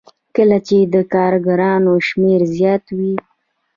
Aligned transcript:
کله 0.35 0.57
چې 0.67 0.77
د 0.93 0.95
کارګرانو 1.13 1.93
شمېر 2.07 2.41
زیات 2.55 2.85
وي 2.97 3.13